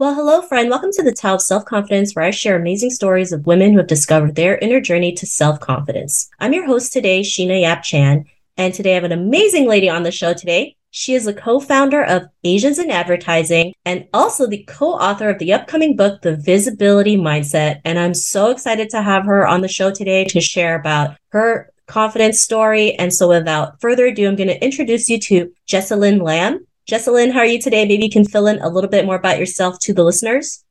[0.00, 0.70] Well, hello, friend.
[0.70, 3.76] Welcome to the Tao of Self Confidence, where I share amazing stories of women who
[3.76, 6.30] have discovered their inner journey to self confidence.
[6.38, 8.24] I'm your host today, Sheena Yap Chan,
[8.56, 10.74] and today I have an amazing lady on the show today.
[10.90, 15.38] She is the co founder of Asians in Advertising and also the co author of
[15.38, 17.82] the upcoming book, The Visibility Mindset.
[17.84, 21.70] And I'm so excited to have her on the show today to share about her
[21.88, 22.94] confidence story.
[22.94, 26.66] And so without further ado, I'm going to introduce you to Jessalyn Lam.
[26.88, 27.84] Jessalyn, how are you today?
[27.86, 30.64] Maybe you can fill in a little bit more about yourself to the listeners.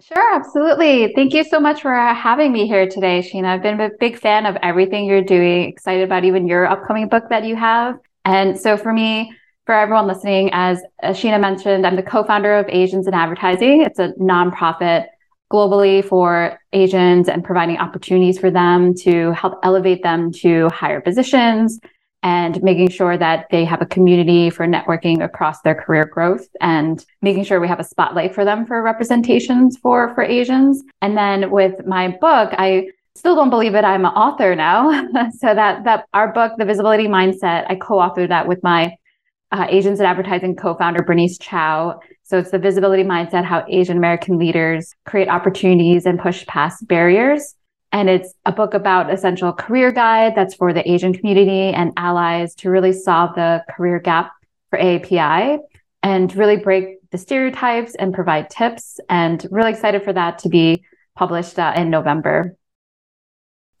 [0.00, 1.12] Sure, absolutely.
[1.14, 3.46] Thank you so much for uh, having me here today, Sheena.
[3.46, 7.24] I've been a big fan of everything you're doing, excited about even your upcoming book
[7.30, 7.98] that you have.
[8.24, 9.32] And so for me,
[9.64, 13.82] for everyone listening, as Sheena mentioned, I'm the co-founder of Asians in Advertising.
[13.82, 15.06] It's a nonprofit
[15.52, 21.78] globally for Asians and providing opportunities for them to help elevate them to higher positions
[22.22, 27.04] and making sure that they have a community for networking across their career growth and
[27.20, 30.82] making sure we have a spotlight for them for representations for for Asians.
[31.00, 33.84] And then with my book, I still don't believe it.
[33.84, 34.90] I'm an author now.
[35.38, 38.96] so that that our book, The Visibility Mindset, I co-authored that with my
[39.50, 42.00] uh, Asians in Advertising co-founder Bernice Chow.
[42.22, 47.54] So it's the visibility mindset, how Asian American leaders create opportunities and push past barriers.
[47.92, 52.54] And it's a book about essential career guide that's for the Asian community and allies
[52.56, 54.32] to really solve the career gap
[54.70, 55.58] for AAPI
[56.02, 58.98] and really break the stereotypes and provide tips.
[59.10, 62.56] And really excited for that to be published uh, in November.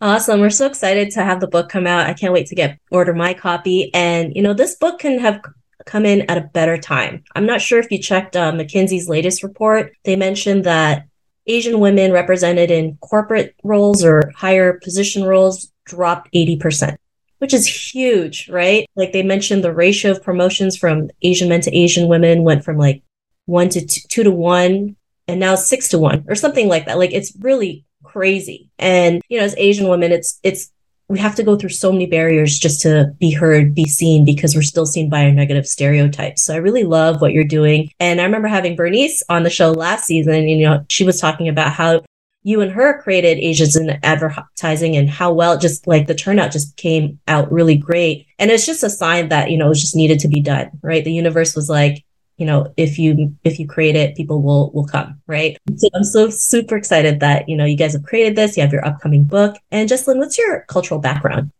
[0.02, 0.40] Awesome.
[0.40, 2.06] We're so excited to have the book come out.
[2.06, 3.94] I can't wait to get order my copy.
[3.94, 5.40] And, you know, this book can have
[5.86, 7.22] come in at a better time.
[7.34, 9.94] I'm not sure if you checked uh, McKinsey's latest report.
[10.04, 11.06] They mentioned that
[11.46, 16.96] Asian women represented in corporate roles or higher position roles dropped 80%,
[17.38, 18.88] which is huge, right?
[18.94, 22.78] Like they mentioned the ratio of promotions from Asian men to Asian women went from
[22.78, 23.02] like
[23.46, 26.98] one to two, two to one and now six to one or something like that.
[26.98, 28.70] Like it's really crazy.
[28.78, 30.70] And, you know, as Asian women, it's, it's
[31.12, 34.54] we have to go through so many barriers just to be heard, be seen, because
[34.54, 36.42] we're still seen by our negative stereotypes.
[36.42, 37.90] So I really love what you're doing.
[38.00, 41.48] And I remember having Bernice on the show last season, you know, she was talking
[41.48, 42.02] about how
[42.44, 46.76] you and her created Asians in advertising and how well just like the turnout just
[46.76, 48.26] came out really great.
[48.38, 51.04] And it's just a sign that, you know, it just needed to be done, right?
[51.04, 52.04] The universe was like,
[52.36, 56.04] you know if you if you create it people will will come right so i'm
[56.04, 59.24] so super excited that you know you guys have created this you have your upcoming
[59.24, 61.50] book and Jessalyn what's your cultural background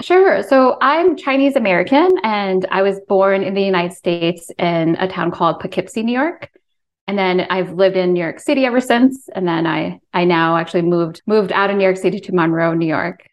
[0.00, 0.42] Sure.
[0.42, 5.30] So I'm Chinese American and I was born in the United States in a town
[5.30, 6.50] called Poughkeepsie, New York.
[7.06, 9.28] And then I've lived in New York City ever since.
[9.34, 12.74] And then I I now actually moved moved out of New York City to Monroe,
[12.74, 13.26] New York.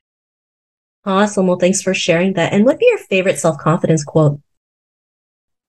[1.04, 1.48] Awesome.
[1.48, 2.54] Well, thanks for sharing that.
[2.54, 4.40] And what be your favorite self-confidence quote?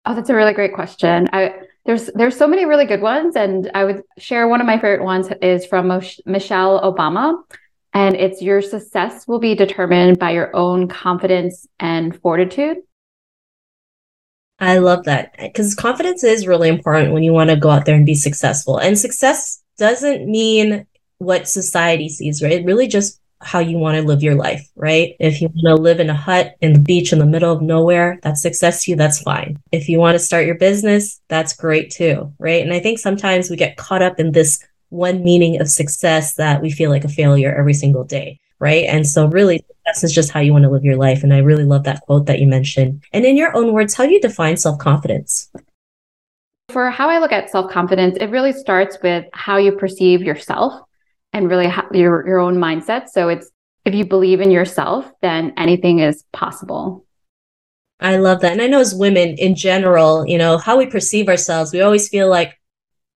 [0.05, 1.29] Oh, that's a really great question.
[1.33, 1.55] I,
[1.85, 5.05] there's there's so many really good ones, and I would share one of my favorite
[5.05, 5.89] ones is from
[6.27, 7.43] Michelle Obama,
[7.93, 12.79] and it's your success will be determined by your own confidence and fortitude.
[14.59, 17.97] I love that because confidence is really important when you want to go out there
[17.97, 18.79] and be successful.
[18.79, 20.87] And success doesn't mean
[21.19, 22.53] what society sees, right?
[22.53, 25.15] It really just how you want to live your life, right?
[25.19, 27.63] If you want to live in a hut in the beach in the middle of
[27.63, 29.59] nowhere, that's success to you, that's fine.
[29.73, 32.63] If you want to start your business, that's great too, right?
[32.63, 36.63] And I think sometimes we get caught up in this one meaning of success that
[36.63, 38.85] we feel like a failure every single day, right?
[38.85, 41.23] And so really success is just how you want to live your life.
[41.23, 43.03] And I really love that quote that you mentioned.
[43.13, 45.51] And in your own words, how do you define self-confidence?
[46.69, 50.83] For how I look at self-confidence, it really starts with how you perceive yourself
[51.33, 53.09] and really ha- your your own mindset.
[53.09, 53.51] So it's
[53.85, 57.05] if you believe in yourself, then anything is possible.
[58.01, 58.53] I love that.
[58.53, 62.09] And I know as women in general, you know, how we perceive ourselves, we always
[62.09, 62.59] feel like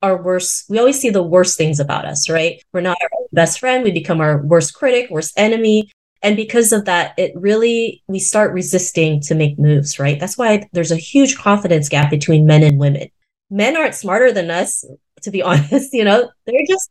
[0.01, 2.61] our worst, we always see the worst things about us, right?
[2.71, 3.83] We're not our best friend.
[3.83, 5.89] We become our worst critic, worst enemy.
[6.21, 10.19] And because of that, it really, we start resisting to make moves, right?
[10.19, 13.09] That's why there's a huge confidence gap between men and women.
[13.49, 14.85] Men aren't smarter than us,
[15.21, 15.93] to be honest.
[15.93, 16.89] You know, they're just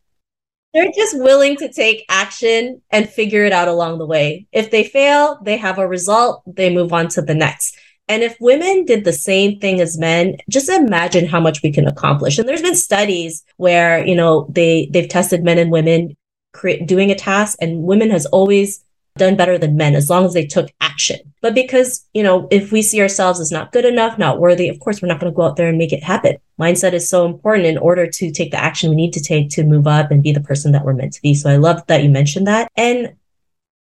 [0.75, 4.47] they're just willing to take action and figure it out along the way.
[4.53, 7.79] If they fail, they have a result, they move on to the next.
[8.09, 11.87] And if women did the same thing as men, just imagine how much we can
[11.87, 12.38] accomplish.
[12.38, 16.17] And there's been studies where, you know, they they've tested men and women
[16.53, 18.84] cre- doing a task and women has always
[19.16, 21.19] done better than men as long as they took action.
[21.40, 24.81] But because, you know, if we see ourselves as not good enough, not worthy, of
[24.81, 26.37] course, we're not going to go out there and make it happen.
[26.61, 29.62] Mindset is so important in order to take the action we need to take to
[29.62, 31.34] move up and be the person that we're meant to be.
[31.34, 32.70] So I love that you mentioned that.
[32.76, 33.14] And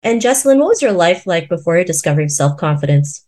[0.02, 3.26] and Jessalyn, what was your life like before your discovery of self-confidence?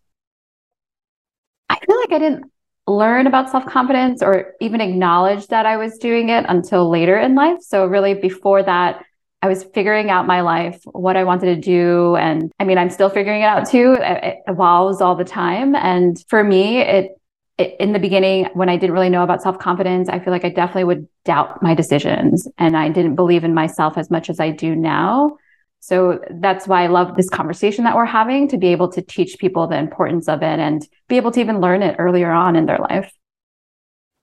[1.69, 2.51] I feel like I didn't
[2.87, 7.35] learn about self confidence or even acknowledge that I was doing it until later in
[7.35, 7.59] life.
[7.61, 9.05] So, really, before that,
[9.43, 12.15] I was figuring out my life, what I wanted to do.
[12.15, 13.97] And I mean, I'm still figuring it out too.
[14.01, 15.75] It evolves all the time.
[15.75, 17.11] And for me, it,
[17.59, 20.45] it in the beginning, when I didn't really know about self confidence, I feel like
[20.45, 24.39] I definitely would doubt my decisions and I didn't believe in myself as much as
[24.39, 25.39] I do now.
[25.81, 29.39] So that's why I love this conversation that we're having to be able to teach
[29.41, 32.67] people the importance of it and be able to even learn it earlier on in
[32.67, 33.13] their life.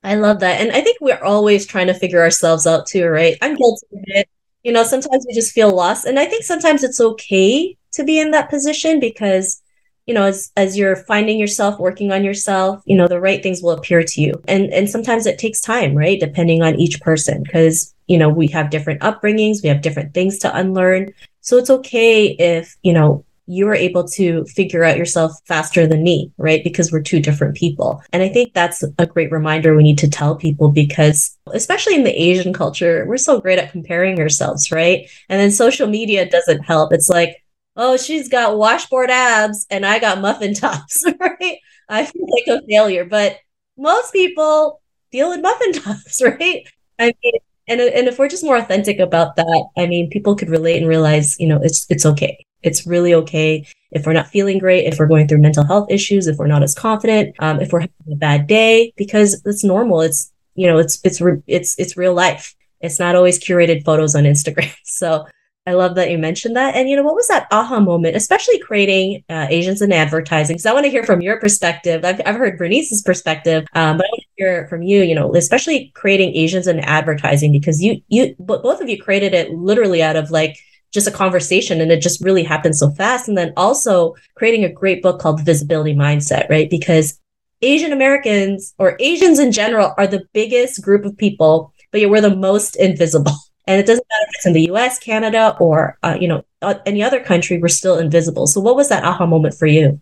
[0.01, 0.61] I love that.
[0.61, 3.37] And I think we're always trying to figure ourselves out too, right?
[3.41, 4.29] I'm guilty of it.
[4.63, 6.05] You know, sometimes we just feel lost.
[6.05, 9.61] And I think sometimes it's okay to be in that position because,
[10.05, 13.61] you know, as as you're finding yourself, working on yourself, you know, the right things
[13.61, 14.33] will appear to you.
[14.47, 16.19] And and sometimes it takes time, right?
[16.19, 17.43] Depending on each person.
[17.43, 21.13] Because, you know, we have different upbringings, we have different things to unlearn.
[21.41, 26.03] So it's okay if, you know, you are able to figure out yourself faster than
[26.03, 26.63] me, right?
[26.63, 28.03] Because we're two different people.
[28.13, 32.03] And I think that's a great reminder we need to tell people because, especially in
[32.03, 35.09] the Asian culture, we're so great at comparing ourselves, right?
[35.29, 36.93] And then social media doesn't help.
[36.93, 37.43] It's like,
[37.75, 41.57] oh, she's got washboard abs and I got muffin tops, right?
[41.89, 43.05] I feel like a failure.
[43.05, 43.39] But
[43.75, 44.79] most people
[45.11, 46.67] deal with muffin tops, right?
[46.99, 47.33] I mean,
[47.67, 50.87] and and if we're just more authentic about that i mean people could relate and
[50.87, 54.99] realize you know it's it's okay it's really okay if we're not feeling great if
[54.99, 58.13] we're going through mental health issues if we're not as confident um, if we're having
[58.13, 62.55] a bad day because it's normal it's you know it's it's it's it's real life
[62.81, 65.25] it's not always curated photos on instagram so
[65.69, 66.75] I love that you mentioned that.
[66.75, 70.55] And you know, what was that aha moment, especially creating uh, Asians in advertising?
[70.55, 72.03] Because I want to hear from your perspective.
[72.03, 75.03] I've, I've heard Bernice's perspective, um, but I want to hear from you.
[75.03, 79.51] You know, especially creating Asians in advertising because you you both of you created it
[79.51, 80.57] literally out of like
[80.91, 83.27] just a conversation and it just really happened so fast.
[83.27, 86.69] And then also creating a great book called Visibility Mindset, right?
[86.69, 87.19] Because
[87.61, 92.21] Asian Americans or Asians in general are the biggest group of people, but yet we're
[92.21, 93.33] the most invisible.
[93.67, 96.73] And it doesn't matter if it's in the US, Canada, or, uh, you know, uh,
[96.87, 98.47] any other country, we're still invisible.
[98.47, 100.01] So what was that aha moment for you?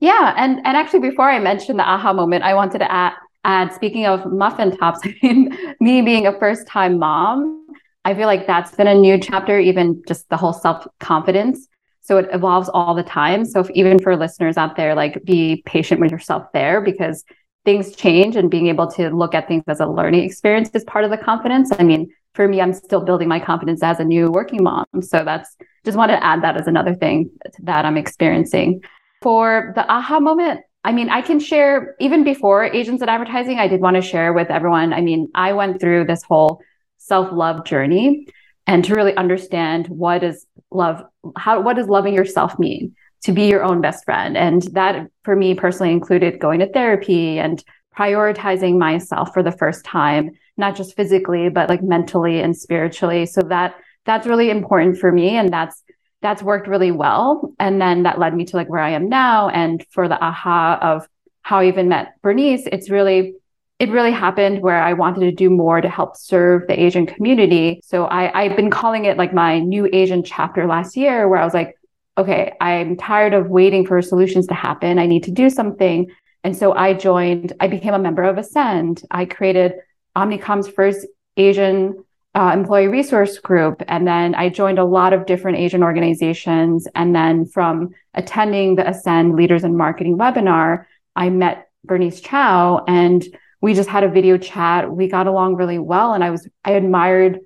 [0.00, 0.34] Yeah.
[0.36, 3.12] And, and actually, before I mentioned the aha moment, I wanted to add,
[3.44, 7.65] add speaking of muffin tops, I mean, me being a first time mom,
[8.06, 11.66] I feel like that's been a new chapter, even just the whole self confidence.
[12.02, 13.44] So it evolves all the time.
[13.44, 17.24] So if, even for listeners out there, like be patient with yourself there because
[17.64, 21.04] things change and being able to look at things as a learning experience is part
[21.04, 21.72] of the confidence.
[21.76, 24.86] I mean, for me, I'm still building my confidence as a new working mom.
[25.00, 27.28] So that's just want to add that as another thing
[27.64, 28.84] that I'm experiencing.
[29.20, 33.66] For the aha moment, I mean, I can share even before Asians in Advertising, I
[33.66, 34.92] did want to share with everyone.
[34.92, 36.60] I mean, I went through this whole
[36.98, 38.26] self love journey
[38.66, 41.04] and to really understand what is love,
[41.36, 42.94] how, what does loving yourself mean?
[43.24, 44.36] To be your own best friend.
[44.36, 47.62] And that for me personally included going to therapy and
[47.96, 53.26] prioritizing myself for the first time not just physically, but like mentally and spiritually.
[53.26, 55.30] So that that's really important for me.
[55.30, 55.82] And that's
[56.22, 57.52] that's worked really well.
[57.58, 59.48] And then that led me to like where I am now.
[59.48, 61.06] And for the aha of
[61.42, 63.34] how I even met Bernice, it's really
[63.78, 67.80] it really happened where I wanted to do more to help serve the Asian community.
[67.84, 71.44] So I, I've been calling it like my new Asian chapter last year, where I
[71.44, 71.78] was like,
[72.16, 74.98] okay, I'm tired of waiting for solutions to happen.
[74.98, 76.10] I need to do something.
[76.42, 79.02] And so I joined, I became a member of Ascend.
[79.10, 79.74] I created
[80.16, 81.06] Omnicom's first
[81.36, 82.02] Asian
[82.34, 83.82] uh, employee resource group.
[83.88, 86.88] And then I joined a lot of different Asian organizations.
[86.94, 93.26] And then from attending the Ascend Leaders in Marketing webinar, I met Bernice Chow and
[93.66, 94.88] we just had a video chat.
[94.88, 96.12] We got along really well.
[96.12, 97.40] And I was, I admired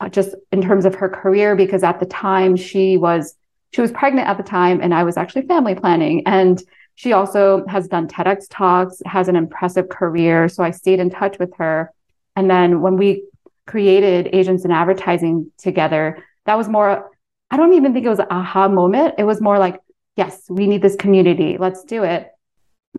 [0.00, 3.36] uh, just in terms of her career because at the time she was,
[3.74, 6.22] she was pregnant at the time and I was actually family planning.
[6.24, 6.62] And
[6.94, 10.48] she also has done TEDx talks, has an impressive career.
[10.48, 11.92] So I stayed in touch with her
[12.36, 13.24] and then when we
[13.66, 17.10] created Asians in Advertising together, that was more,
[17.50, 19.16] I don't even think it was an aha moment.
[19.18, 19.78] It was more like,
[20.16, 21.58] yes, we need this community.
[21.58, 22.30] Let's do it.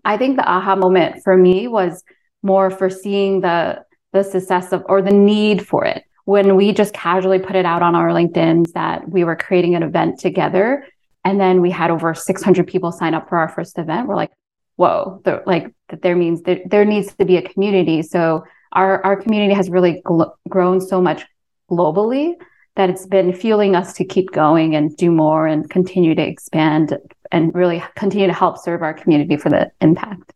[0.04, 2.04] I think the aha moment for me was
[2.42, 6.94] more for seeing the the success of or the need for it when we just
[6.94, 10.86] casually put it out on our LinkedIn's that we were creating an event together.
[11.24, 14.08] And then we had over 600 people sign up for our first event.
[14.08, 14.32] We're like,
[14.76, 18.02] whoa, like that there means that there needs to be a community.
[18.02, 21.24] So our, our community has really gl- grown so much
[21.70, 22.34] globally
[22.76, 26.96] that it's been fueling us to keep going and do more and continue to expand
[27.30, 30.32] and really continue to help serve our community for the impact.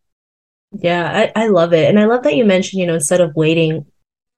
[0.72, 1.88] Yeah, I, I love it.
[1.88, 3.86] And I love that you mentioned, you know, instead of waiting,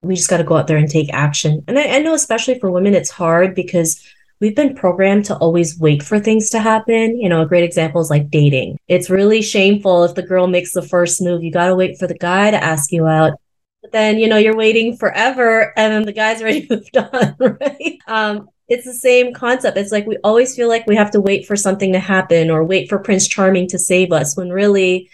[0.03, 1.65] we just got to go out there and take action.
[1.67, 4.07] And I, I know, especially for women, it's hard because
[4.41, 7.21] we've been programmed to always wait for things to happen.
[7.21, 8.79] You know, a great example is like dating.
[8.89, 11.43] It's really shameful if the girl makes the first move.
[11.43, 13.41] You got to wait for the guy to ask you out.
[13.83, 17.99] But then, you know, you're waiting forever and then the guy's already moved on, right?
[18.07, 19.79] Um, it's the same concept.
[19.79, 22.65] It's like we always feel like we have to wait for something to happen or
[22.65, 25.09] wait for Prince Charming to save us when really,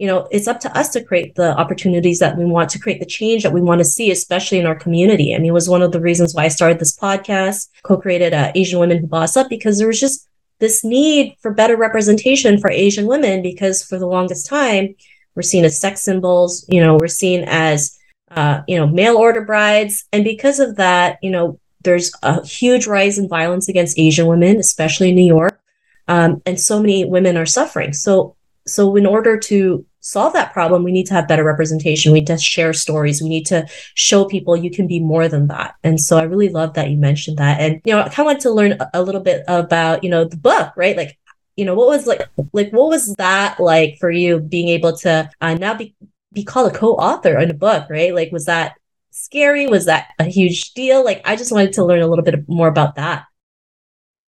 [0.00, 3.00] you know, it's up to us to create the opportunities that we want to create
[3.00, 5.34] the change that we want to see, especially in our community.
[5.34, 8.50] I mean, it was one of the reasons why I started this podcast, co-created uh,
[8.54, 10.26] Asian Women Who Boss Up, because there was just
[10.58, 14.94] this need for better representation for Asian women, because for the longest time,
[15.34, 17.98] we're seen as sex symbols, you know, we're seen as,
[18.30, 20.06] uh, you know, mail order brides.
[20.14, 24.56] And because of that, you know, there's a huge rise in violence against Asian women,
[24.56, 25.60] especially in New York,
[26.08, 27.92] um, and so many women are suffering.
[27.92, 32.12] So, so in order to solve that problem, we need to have better representation.
[32.12, 33.22] We need to share stories.
[33.22, 35.74] We need to show people you can be more than that.
[35.84, 37.60] And so, I really love that you mentioned that.
[37.60, 40.24] And you know, I kind of want to learn a little bit about you know
[40.24, 40.96] the book, right?
[40.96, 41.18] Like,
[41.56, 45.30] you know, what was like like what was that like for you being able to
[45.40, 45.94] uh, now be
[46.32, 48.14] be called a co-author in a book, right?
[48.14, 48.74] Like, was that
[49.10, 49.66] scary?
[49.66, 51.04] Was that a huge deal?
[51.04, 53.24] Like, I just wanted to learn a little bit more about that.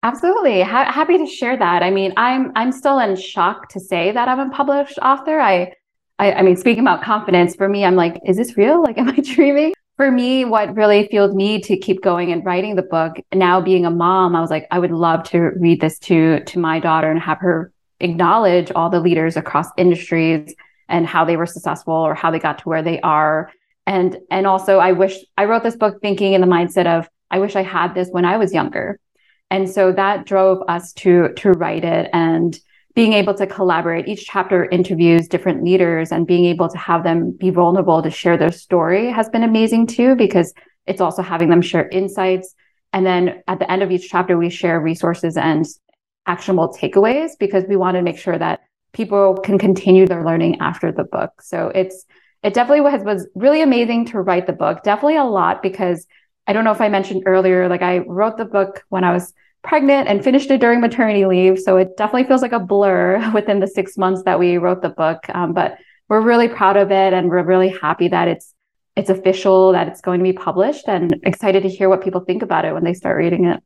[0.02, 0.62] Absolutely.
[0.62, 1.82] Ha- happy to share that.
[1.82, 5.38] I mean, I'm I'm still in shock to say that I'm a published author.
[5.38, 5.74] I,
[6.18, 8.82] I I mean, speaking about confidence, for me, I'm like, is this real?
[8.86, 9.74] Like, am I dreaming?
[9.96, 13.84] For me, what really fueled me to keep going and writing the book, now being
[13.84, 17.10] a mom, I was like, I would love to read this to to my daughter
[17.10, 20.54] and have her acknowledge all the leaders across industries
[20.88, 23.50] and how they were successful or how they got to where they are
[23.86, 27.38] and and also i wish i wrote this book thinking in the mindset of i
[27.38, 28.98] wish i had this when i was younger
[29.50, 32.58] and so that drove us to to write it and
[32.94, 34.08] being able to collaborate.
[34.08, 38.36] Each chapter interviews different leaders and being able to have them be vulnerable to share
[38.36, 40.52] their story has been amazing too because
[40.86, 42.54] it's also having them share insights.
[42.92, 45.64] And then at the end of each chapter we share resources and
[46.26, 48.60] actionable takeaways because we want to make sure that
[48.92, 51.42] people can continue their learning after the book.
[51.42, 52.04] So it's
[52.42, 54.82] it definitely was was really amazing to write the book.
[54.82, 56.06] Definitely a lot because
[56.46, 59.32] I don't know if I mentioned earlier, like I wrote the book when I was
[59.62, 61.58] pregnant and finished it during maternity leave.
[61.58, 64.88] So it definitely feels like a blur within the six months that we wrote the
[64.88, 65.18] book.
[65.28, 65.78] Um, but
[66.08, 68.54] we're really proud of it and we're really happy that it's
[68.96, 72.42] it's official, that it's going to be published and excited to hear what people think
[72.42, 73.62] about it when they start reading it.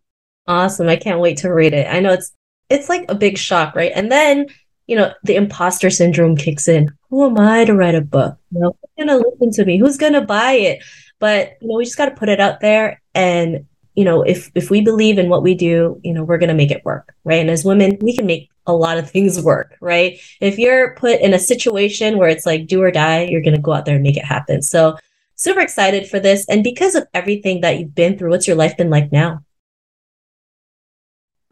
[0.47, 0.87] Awesome.
[0.87, 1.87] I can't wait to read it.
[1.91, 2.33] I know it's
[2.69, 3.93] it's like a big shock, right?
[3.95, 4.47] And then
[4.87, 6.91] you know, the imposter syndrome kicks in.
[7.09, 8.37] Who am I to write a book?
[8.51, 9.79] You know, who's gonna listen to me?
[9.79, 10.83] Who's gonna buy it?
[11.25, 13.65] But you know, we just got to put it out there, and
[13.95, 16.71] you know, if if we believe in what we do, you know, we're gonna make
[16.71, 17.41] it work, right?
[17.41, 20.21] And as women, we can make a lot of things work, right?
[20.43, 23.73] If you're put in a situation where it's like do or die, you're gonna go
[23.73, 24.61] out there and make it happen.
[24.61, 24.99] So,
[25.37, 28.77] super excited for this, and because of everything that you've been through, what's your life
[28.77, 29.43] been like now?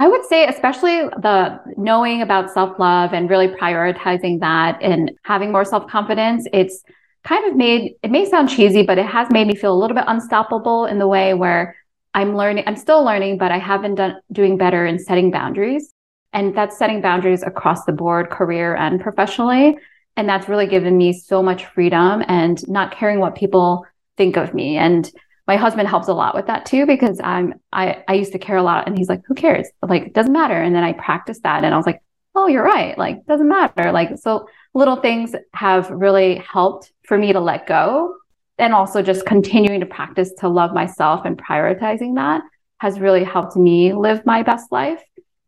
[0.00, 5.50] I would say, especially the knowing about self love and really prioritizing that and having
[5.50, 6.84] more self confidence, it's
[7.24, 9.94] kind of made it may sound cheesy, but it has made me feel a little
[9.94, 11.76] bit unstoppable in the way where
[12.14, 15.92] I'm learning, I'm still learning, but I have been done, doing better in setting boundaries.
[16.34, 19.76] And that's setting boundaries across the board, career and professionally.
[20.16, 23.86] And that's really given me so much freedom and not caring what people
[24.16, 24.76] think of me.
[24.76, 25.10] And
[25.46, 28.56] my husband helps a lot with that too because I'm I I used to care
[28.56, 31.42] a lot and he's like who cares like it doesn't matter and then I practiced
[31.42, 32.00] that and I was like
[32.34, 37.32] oh you're right like doesn't matter like so little things have really helped for me
[37.32, 38.14] to let go
[38.58, 42.42] and also just continuing to practice to love myself and prioritizing that
[42.78, 45.00] has really helped me live my best life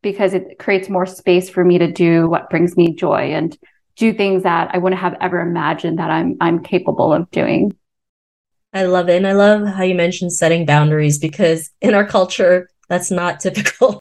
[0.02, 3.58] because it creates more space for me to do what brings me joy and
[3.96, 7.76] do things that I wouldn't have ever imagined that I'm I'm capable of doing.
[8.73, 9.16] I love it.
[9.16, 14.00] And I love how you mentioned setting boundaries because in our culture, that's not typical.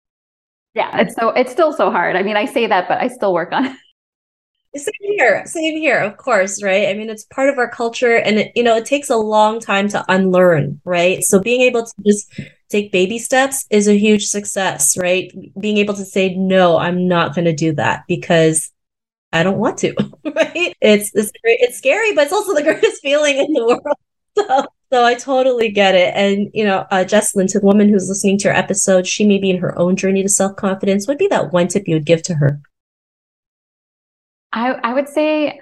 [0.75, 2.15] Yeah, it's so it's still so hard.
[2.15, 3.77] I mean, I say that, but I still work on it.
[4.75, 6.87] Same here, same here, of course, right?
[6.87, 9.59] I mean, it's part of our culture, and it, you know, it takes a long
[9.59, 11.23] time to unlearn, right?
[11.23, 12.31] So being able to just
[12.69, 15.31] take baby steps is a huge success, right?
[15.59, 18.71] Being able to say no, I'm not going to do that because
[19.31, 19.93] I don't want to,
[20.25, 20.75] right?
[20.81, 23.97] It's it's it's scary, but it's also the greatest feeling in the world.
[24.35, 26.13] so, so I totally get it.
[26.15, 29.39] And, you know, uh, Jessalyn, to the woman who's listening to your episode, she may
[29.39, 31.07] be in her own journey to self confidence.
[31.07, 32.59] What would be that one tip you would give to her?
[34.53, 35.59] I, I would say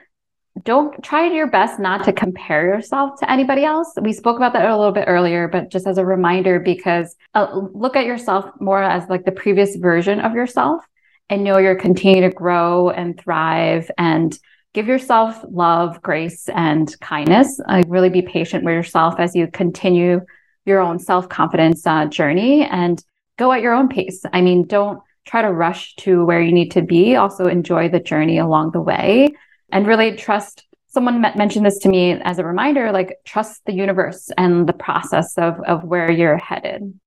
[0.64, 3.94] don't try your best not to compare yourself to anybody else.
[4.02, 7.48] We spoke about that a little bit earlier, but just as a reminder, because uh,
[7.74, 10.86] look at yourself more as like the previous version of yourself
[11.30, 14.38] and know you're continuing to grow and thrive and
[14.74, 17.60] give yourself love, grace, and kindness.
[17.68, 20.20] Uh, really be patient with yourself as you continue
[20.66, 23.04] your own self confidence uh, journey and
[23.38, 24.24] go at your own pace.
[24.34, 27.16] I mean, don't try to rush to where you need to be.
[27.16, 29.30] Also, enjoy the journey along the way
[29.72, 30.66] and really trust.
[30.88, 35.38] Someone mentioned this to me as a reminder like, trust the universe and the process
[35.38, 37.00] of, of where you're headed.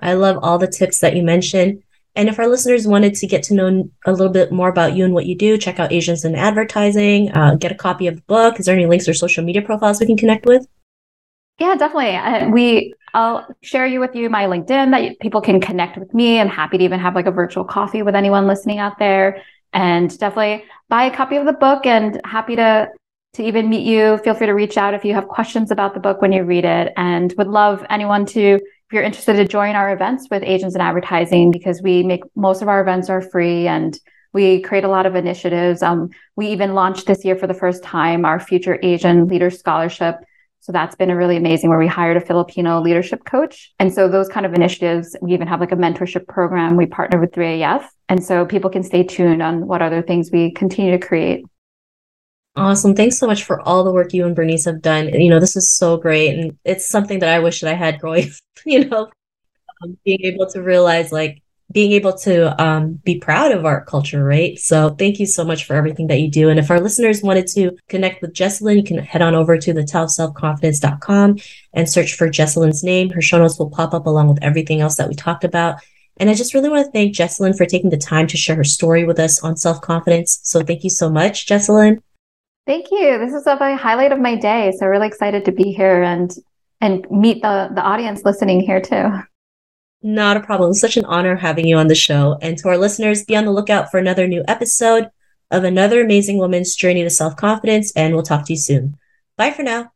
[0.00, 1.82] I love all the tips that you mentioned.
[2.16, 5.04] And if our listeners wanted to get to know a little bit more about you
[5.04, 8.22] and what you do, check out Asians in Advertising, uh, get a copy of the
[8.22, 8.58] book.
[8.58, 10.66] Is there any links or social media profiles we can connect with?
[11.60, 12.16] Yeah, definitely.
[12.16, 16.40] Uh, we I'll share you with you my LinkedIn that people can connect with me.
[16.40, 19.42] I'm happy to even have like a virtual coffee with anyone listening out there.
[19.72, 22.88] And definitely buy a copy of the book and happy to
[23.34, 24.18] to even meet you.
[24.18, 26.64] Feel free to reach out if you have questions about the book when you read
[26.64, 26.92] it.
[26.96, 30.80] And would love anyone to if you're interested to join our events with Asians and
[30.80, 33.98] Advertising, because we make most of our events are free and
[34.32, 35.82] we create a lot of initiatives.
[35.82, 40.16] Um, we even launched this year for the first time our Future Asian Leader Scholarship.
[40.60, 43.72] So that's been a really amazing where we hired a Filipino leadership coach.
[43.78, 46.76] And so those kind of initiatives, we even have like a mentorship program.
[46.76, 47.86] We partner with 3AF.
[48.08, 51.44] And so people can stay tuned on what other things we continue to create.
[52.56, 52.94] Awesome.
[52.94, 55.08] Thanks so much for all the work you and Bernice have done.
[55.08, 56.36] You know, this is so great.
[56.36, 58.30] And it's something that I wish that I had growing,
[58.66, 59.08] you know,
[59.82, 64.24] um, being able to realize like being able to um, be proud of our culture,
[64.24, 64.58] right?
[64.58, 66.48] So thank you so much for everything that you do.
[66.48, 69.72] And if our listeners wanted to connect with Jessalyn, you can head on over to
[69.74, 71.38] the selfconfidence.com
[71.74, 73.10] and search for Jessalyn's name.
[73.10, 75.76] Her show notes will pop up along with everything else that we talked about.
[76.16, 78.64] And I just really want to thank Jessalyn for taking the time to share her
[78.64, 80.40] story with us on self confidence.
[80.42, 82.00] So thank you so much, Jessalyn.
[82.66, 83.18] Thank you.
[83.18, 84.72] This is a highlight of my day.
[84.78, 86.34] So really excited to be here and
[86.80, 89.20] and meet the the audience listening here too.
[90.02, 90.74] Not a problem.
[90.74, 92.38] Such an honor having you on the show.
[92.40, 95.10] And to our listeners, be on the lookout for another new episode
[95.50, 97.92] of another amazing woman's journey to self confidence.
[97.96, 98.96] And we'll talk to you soon.
[99.36, 99.92] Bye for now.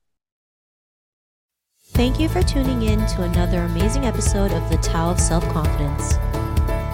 [1.95, 6.15] Thank you for tuning in to another amazing episode of The Tao of Self Confidence.